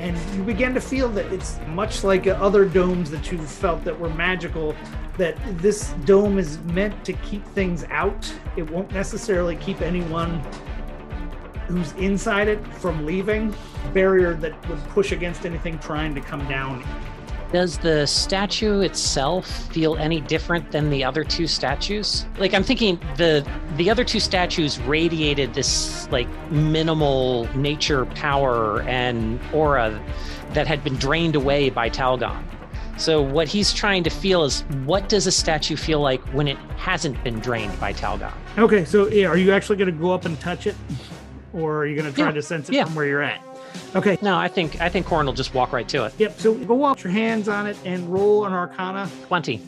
[0.00, 3.98] And you begin to feel that it's much like other domes that you've felt that
[3.98, 4.74] were magical
[5.18, 8.32] that this dome is meant to keep things out.
[8.56, 10.42] It won't necessarily keep anyone
[11.66, 13.54] who's inside it from leaving.
[13.92, 16.82] Barrier that would push against anything trying to come down
[17.52, 22.24] Does the statue itself feel any different than the other two statues?
[22.38, 23.44] Like I'm thinking the
[23.76, 30.00] the other two statues radiated this like minimal nature power and aura
[30.52, 32.40] that had been drained away by Talgon.
[32.98, 36.58] So what he's trying to feel is what does a statue feel like when it
[36.76, 38.32] hasn't been drained by Talgon?
[38.58, 40.74] okay so yeah, are you actually going to go up and touch it
[41.52, 42.84] or are you going to try Yeah, to sense it yeah.
[42.84, 43.42] from where you're at
[43.94, 46.14] okay No, I think I think Corin will just walk right to it.
[46.18, 49.60] yep so go up your hands on it and roll an arcana 20.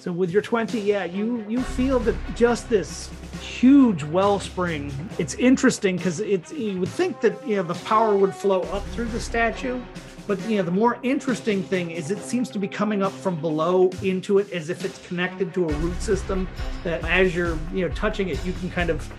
[0.00, 3.10] So with your 20, yeah, you you feel that just this
[3.42, 4.92] huge wellspring.
[5.18, 8.86] It's interesting because it's you would think that you know the power would flow up
[8.90, 9.80] through the statue,
[10.28, 13.40] but you know the more interesting thing is it seems to be coming up from
[13.40, 16.48] below into it as if it's connected to a root system
[16.84, 19.12] that as you're you know touching it, you can kind of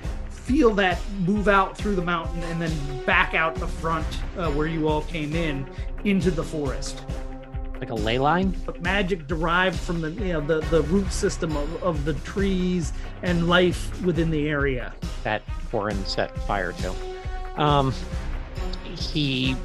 [0.49, 4.65] feel that move out through the mountain and then back out the front uh, where
[4.65, 5.63] you all came in
[6.05, 7.03] into the forest
[7.79, 8.55] Like a ley line?
[8.65, 12.93] but magic derived from the you know the, the root system of, of the trees
[13.21, 14.91] and life within the area.
[15.23, 16.95] that Corin set fire to.
[17.61, 17.93] Um,
[18.97, 19.55] he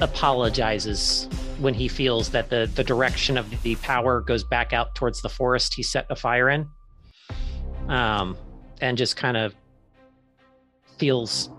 [0.00, 1.30] apologizes
[1.60, 5.30] when he feels that the the direction of the power goes back out towards the
[5.30, 6.68] forest he set a fire in
[7.88, 8.36] um
[8.82, 9.54] and just kind of
[11.02, 11.50] feels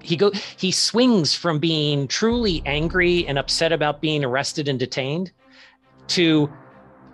[0.00, 5.30] he go he swings from being truly angry and upset about being arrested and detained
[6.06, 6.50] to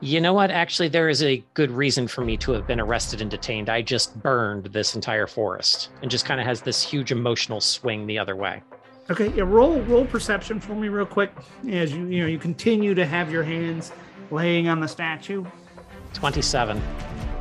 [0.00, 0.52] you know what?
[0.52, 3.68] Actually there is a good reason for me to have been arrested and detained.
[3.68, 8.06] I just burned this entire forest and just kind of has this huge emotional swing
[8.06, 8.62] the other way.
[9.10, 11.32] Okay, yeah, roll roll perception for me real quick
[11.68, 13.90] as you you know you continue to have your hands
[14.30, 15.44] laying on the statue.
[16.14, 16.80] 27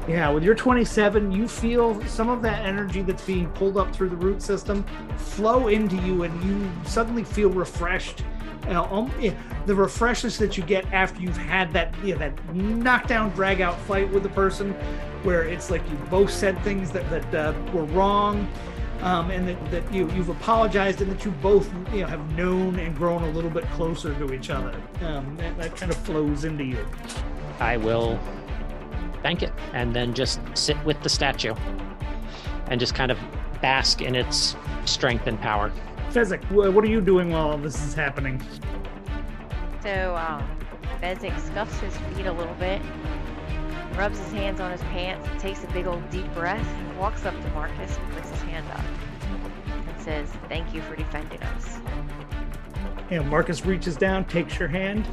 [0.08, 4.10] Yeah, with your 27, you feel some of that energy that's being pulled up through
[4.10, 4.84] the root system
[5.16, 8.24] flow into you, and you suddenly feel refreshed.
[8.68, 9.34] Um, eh,
[9.66, 13.80] the refreshness that you get after you've had that you know, that knockdown, drag out
[13.82, 14.74] fight with the person,
[15.24, 18.48] where it's like you both said things that that uh, were wrong,
[19.02, 22.78] um, and that, that you you've apologized, and that you both you know have known
[22.80, 24.76] and grown a little bit closer to each other.
[25.02, 26.86] Um, that, that kind of flows into you.
[27.60, 28.20] I will
[29.22, 31.54] thank it and then just sit with the statue
[32.68, 33.18] and just kind of
[33.62, 34.56] bask in its
[34.86, 35.72] strength and power.
[36.12, 38.42] Fezzik, what are you doing while this is happening?
[39.82, 40.48] So, um,
[41.02, 42.82] Fezzik scuffs his feet a little bit,
[43.96, 47.50] rubs his hands on his pants, takes a big old deep breath, walks up to
[47.50, 48.84] Marcus and puts his hand up
[49.88, 51.80] and says, Thank you for defending us.
[53.10, 55.06] You know, Marcus reaches down, takes your hand.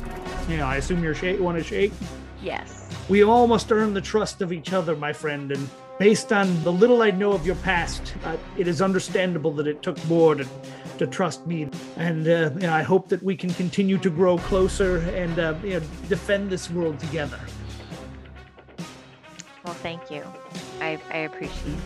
[0.49, 1.93] You know, I assume you're shake, want to shake.
[2.43, 2.78] Yes.
[3.09, 5.69] We all must earn the trust of each other, my friend, and
[5.99, 9.83] based on the little I know of your past, uh, it is understandable that it
[9.83, 10.47] took more to,
[10.99, 11.71] to trust me.
[11.97, 15.55] And uh, you know, I hope that we can continue to grow closer and uh,
[15.63, 17.41] you know, defend this world together.
[19.65, 20.23] Well, thank you.
[20.81, 21.79] I, I appreciate it.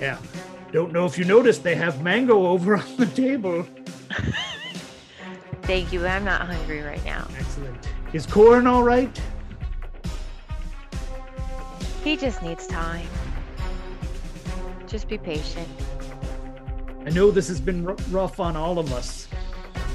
[0.00, 0.18] Yeah.
[0.72, 3.66] Don't know if you noticed, they have mango over on the table.
[5.62, 6.06] Thank you.
[6.06, 7.28] I'm not hungry right now.
[7.38, 7.88] Excellent.
[8.12, 9.20] Is Corin all right?
[12.02, 13.06] He just needs time.
[14.86, 15.68] Just be patient.
[17.06, 19.28] I know this has been r- rough on all of us.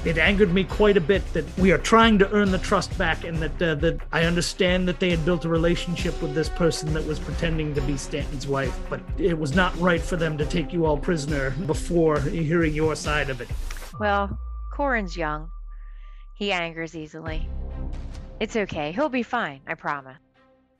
[0.04, 3.24] It angered me quite a bit that we are trying to earn the trust back,
[3.24, 6.94] and that uh, that I understand that they had built a relationship with this person
[6.94, 10.46] that was pretending to be Stanton's wife, but it was not right for them to
[10.46, 13.48] take you all prisoner before hearing your side of it.
[13.98, 14.38] Well,
[14.72, 15.50] Corin's young.
[16.36, 17.48] He angers easily.
[18.38, 18.92] It's okay.
[18.92, 19.60] He'll be fine.
[19.66, 20.18] I promise.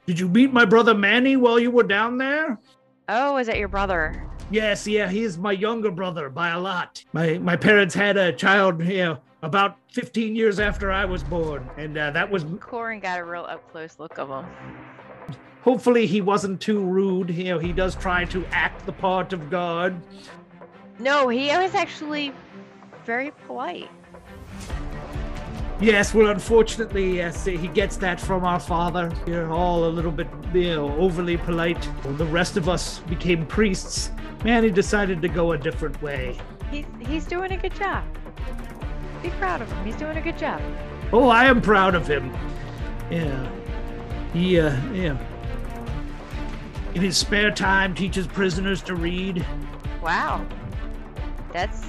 [0.09, 2.59] Did you meet my brother Manny while you were down there?
[3.11, 4.27] Oh, is that your brother?
[4.51, 7.05] Yes, yeah, he is my younger brother by a lot.
[7.13, 11.69] My my parents had a child, you know, about 15 years after I was born,
[11.77, 14.47] and uh, that was Corin got a real up close look of him.
[15.61, 17.29] hopefully he wasn't too rude.
[17.29, 20.01] You know, he does try to act the part of God.
[20.99, 22.33] No, he was actually
[23.05, 23.91] very polite.
[25.81, 29.13] Yes, well, unfortunately, yes, he gets that from our father.
[29.27, 31.89] We're all a little bit, you know, overly polite.
[32.03, 34.11] The rest of us became priests.
[34.45, 36.37] Manny decided to go a different way.
[36.71, 38.05] He's he's doing a good job.
[39.23, 39.85] Be proud of him.
[39.85, 40.61] He's doing a good job.
[41.13, 42.33] Oh, I am proud of him.
[43.11, 43.51] Yeah.
[44.33, 45.17] He, uh, yeah.
[46.95, 49.47] In his spare time, teaches prisoners to read.
[50.03, 50.45] Wow.
[51.53, 51.87] That's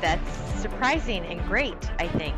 [0.00, 2.36] that's surprising and great, I think.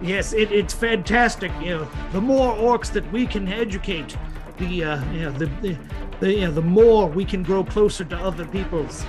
[0.00, 1.50] Yes, it, it's fantastic.
[1.60, 4.16] You know, the more orcs that we can educate,
[4.58, 5.78] the, uh, you know, the, the,
[6.20, 9.04] the, you know, the more we can grow closer to other peoples.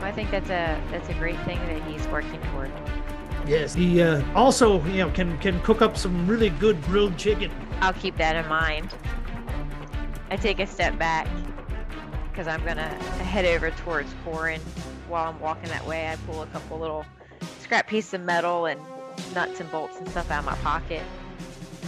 [0.00, 2.72] I think that's a that's a great thing that he's working toward.
[3.46, 7.50] Yes, he uh, also, you know, can can cook up some really good grilled chicken.
[7.80, 8.94] I'll keep that in mind.
[10.30, 11.28] I take a step back
[12.30, 12.88] because I'm gonna
[13.22, 14.60] head over towards Corin.
[15.12, 17.04] While I'm walking that way, I pull a couple little
[17.60, 18.80] scrap pieces of metal and
[19.34, 21.02] nuts and bolts and stuff out of my pocket,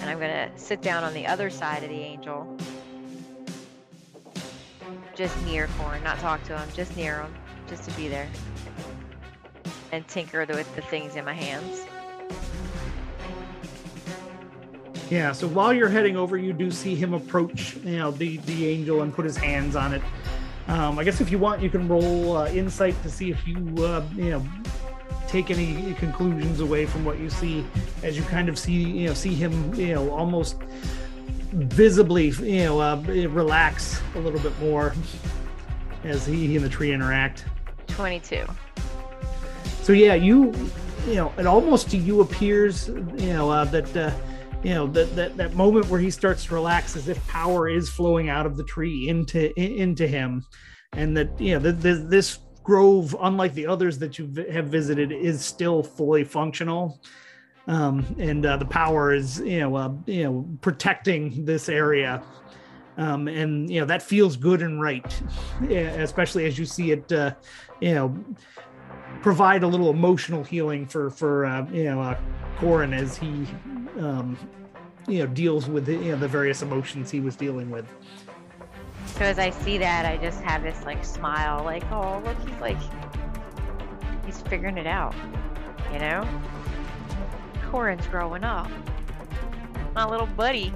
[0.03, 2.59] and I'm gonna sit down on the other side of the angel,
[5.15, 7.35] just near Corin, not talk to him, just near him,
[7.67, 8.29] just to be there,
[9.91, 11.81] and tinker with the things in my hands.
[15.09, 18.69] Yeah, so while you're heading over, you do see him approach, you know, the the
[18.69, 20.03] angel and put his hands on it.
[20.69, 23.57] Um, I guess if you want, you can roll uh, insight to see if you,
[23.85, 24.47] uh, you know,
[25.29, 27.65] take any conclusions away from what you see
[28.03, 30.57] as you kind of see, you know, see him, you know, almost
[31.53, 32.97] visibly, you know, uh,
[33.29, 34.95] relax a little bit more
[36.03, 37.45] as he and the tree interact.
[37.89, 38.45] 22.
[39.83, 40.55] So yeah, you,
[41.07, 43.97] you know, it almost to you appears, you know, uh, that.
[43.97, 44.11] Uh,
[44.65, 47.89] you know that, that that moment where he starts to relax as if power is
[47.89, 50.45] flowing out of the tree into into him
[50.95, 55.13] and that you know th- th- this grove, unlike the others that you have visited,
[55.13, 57.01] is still fully functional.
[57.67, 62.23] Um, and uh, the power is, you know, uh, you know, protecting this area,
[62.97, 65.23] um, and you know that feels good and right,
[65.71, 67.35] especially as you see it, uh,
[67.81, 68.25] you know,
[69.25, 72.15] provide a little emotional healing for for uh, you know uh,
[72.59, 73.47] Corin as he,
[73.99, 74.37] um,
[75.09, 77.87] you know, deals with you know the various emotions he was dealing with.
[79.07, 82.61] So as I see that, I just have this like smile, like, oh, look, he's
[82.61, 82.77] like,
[84.27, 85.15] he's figuring it out,
[85.91, 86.29] you know?
[87.71, 88.69] Corin's growing up.
[89.95, 90.71] My little buddy.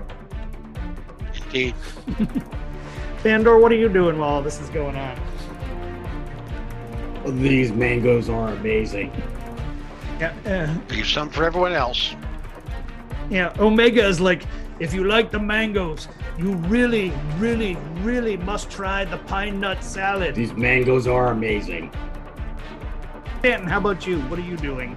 [1.45, 1.75] Indeed.
[3.23, 5.21] Thandor, what are you doing while all this is going on?
[7.33, 9.13] These mangoes are amazing.
[10.21, 12.15] Yeah, uh, Leave some for everyone else.
[13.31, 13.53] yeah.
[13.59, 14.43] Omega is like,
[14.81, 16.09] if you like the mangoes,
[16.39, 20.35] you really, really, really must try the pine nut salad.
[20.35, 21.93] These mangoes are amazing.
[23.41, 24.19] Stanton, how about you?
[24.23, 24.97] What are you doing?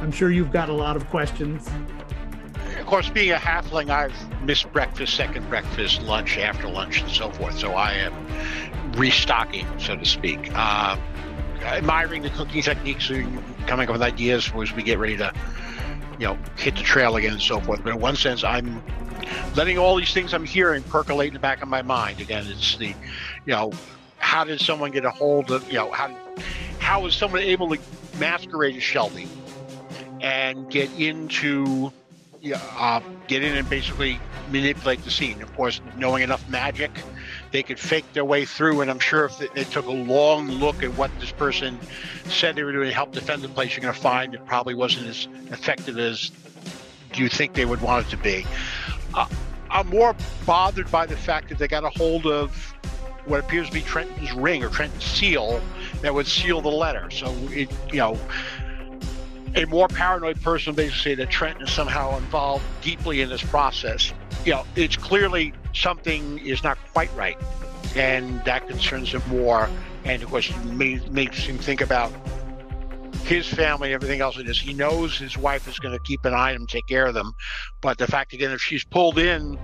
[0.00, 1.68] I'm sure you've got a lot of questions.
[2.78, 7.30] Of course, being a halfling, I've missed breakfast, second breakfast, lunch, after lunch, and so
[7.30, 7.58] forth.
[7.58, 10.50] So I am restocking, so to speak.
[10.54, 10.96] Uh,
[11.62, 15.32] admiring the cooking techniques, and coming up with ideas as we get ready to,
[16.18, 17.82] you know, hit the trail again and so forth.
[17.82, 18.82] But in one sense, I'm
[19.54, 22.20] letting all these things I'm hearing percolate in the back of my mind.
[22.20, 22.94] Again, it's the, you
[23.46, 23.72] know,
[24.18, 26.16] how did someone get a hold of, you know, how
[26.78, 27.80] how was someone able to
[28.18, 29.28] masquerade as Shelby
[30.20, 31.92] and get into
[32.54, 34.18] uh, get in and basically
[34.50, 35.40] manipulate the scene.
[35.42, 36.90] Of course, knowing enough magic,
[37.52, 38.80] they could fake their way through.
[38.80, 41.78] And I'm sure if they, took a long look at what this person
[42.24, 44.74] said they were doing to help defend the place, you're going to find it probably
[44.74, 46.30] wasn't as effective as
[47.14, 48.44] you think they would want it to be.
[49.14, 49.26] Uh,
[49.70, 52.74] I'm more bothered by the fact that they got a hold of
[53.26, 55.60] what appears to be Trenton's ring or Trenton's seal
[56.00, 57.10] that would seal the letter.
[57.10, 58.18] So it, you know,
[59.54, 64.12] a more paranoid person basically say that Trenton is somehow involved deeply in this process.
[64.44, 67.38] You know, it's clearly something is not quite right,
[67.94, 69.68] and that concerns him more.
[70.04, 72.12] And of course, makes him think about
[73.24, 74.36] his family, everything else.
[74.36, 76.86] It is he knows his wife is going to keep an eye on him, take
[76.88, 77.32] care of them.
[77.80, 79.58] But the fact again, if she's pulled in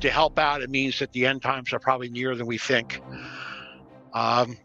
[0.00, 3.00] to help out, it means that the end times are probably nearer than we think.
[4.14, 4.56] Um,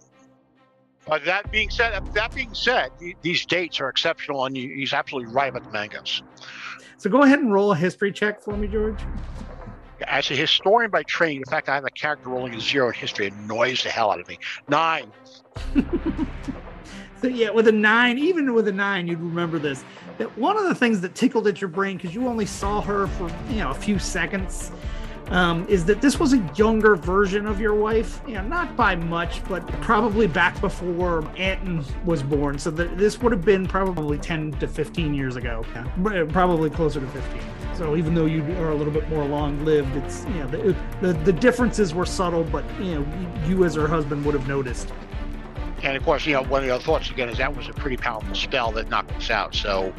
[1.06, 2.90] but that being said, that being said,
[3.22, 6.24] these dates are exceptional, and he's absolutely right about the mangoes.
[6.98, 9.00] So go ahead and roll a history check for me, George.
[10.08, 12.94] As a historian by training, in fact, I have a character rolling a zero in
[12.94, 13.28] history.
[13.28, 14.40] Annoys the hell out of me.
[14.68, 15.12] Nine.
[17.22, 19.84] So yeah, with a nine, even with a nine, you'd remember this.
[20.20, 23.08] That one of the things that tickled at your brain because you only saw her
[23.08, 24.72] for you know a few seconds,
[25.28, 28.22] um, is that this was a younger version of your wife.
[28.26, 32.58] You know, not by much, but probably back before Anton was born.
[32.58, 35.66] So that this would have been probably ten to fifteen years ago.
[35.74, 37.42] Yeah, probably closer to fifteen.
[37.80, 41.14] So even though you are a little bit more long-lived, it's you know the the,
[41.14, 44.92] the differences were subtle, but you know you as her husband would have noticed.
[45.82, 47.96] And of course, you know, one of other thoughts again is that was a pretty
[47.96, 49.56] powerful spell that knocked us out.
[49.56, 49.94] So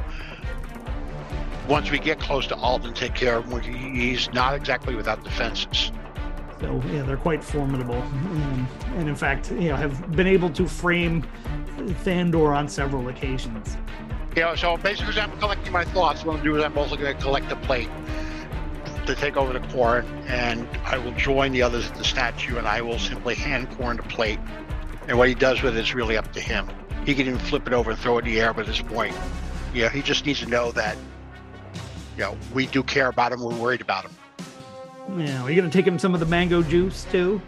[1.70, 3.62] once we get close to Alden, take care of him.
[3.94, 5.90] He's not exactly without defenses.
[6.60, 10.68] So yeah, they're quite formidable, um, and in fact, you know, have been able to
[10.68, 11.26] frame
[12.04, 13.78] Thandor on several occasions.
[14.36, 16.96] You know, so basically, as I'm collecting my thoughts, what I'm doing is I'm also
[16.96, 17.88] going to collect a plate
[19.06, 22.66] to take over the Corin, and I will join the others at the statue, and
[22.66, 24.38] I will simply hand Corin the plate.
[25.08, 26.68] And what he does with it is really up to him.
[27.04, 28.82] He can even flip it over and throw it in the air, but at this
[28.82, 29.16] point,
[29.74, 30.96] yeah, he just needs to know that,
[32.16, 34.12] you know, we do care about him, we're worried about him.
[35.18, 37.42] Yeah, are you gonna take him some of the mango juice too?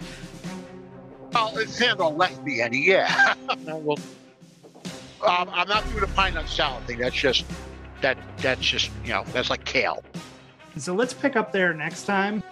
[1.32, 3.34] Well, it's Thandor left me any, yeah.
[3.66, 3.98] well,
[5.22, 6.98] um, I'm not doing a pine nut salad thing.
[6.98, 7.44] That's just
[8.00, 8.18] that.
[8.38, 10.02] That's just you know that's like kale.
[10.76, 12.42] So let's pick up there next time.